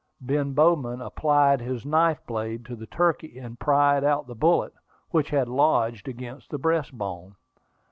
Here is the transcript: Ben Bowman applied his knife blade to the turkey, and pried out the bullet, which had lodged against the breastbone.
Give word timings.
Ben 0.19 0.53
Bowman 0.53 0.99
applied 0.99 1.61
his 1.61 1.85
knife 1.85 2.25
blade 2.25 2.65
to 2.65 2.75
the 2.75 2.87
turkey, 2.87 3.37
and 3.37 3.59
pried 3.59 4.03
out 4.03 4.25
the 4.25 4.33
bullet, 4.33 4.73
which 5.11 5.29
had 5.29 5.47
lodged 5.47 6.07
against 6.07 6.49
the 6.49 6.57
breastbone. 6.57 7.35